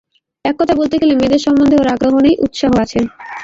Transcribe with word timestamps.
এক 0.45 0.55
কথায় 0.59 0.79
বলতে 0.81 0.95
গেলে 1.01 1.13
মেয়েদের 1.15 1.43
সম্বন্ধে 1.45 1.75
ওর 1.77 1.87
আগ্রহ 1.93 2.13
নেই, 2.25 2.35
উৎসাহ 2.45 2.71
আছে। 2.83 2.99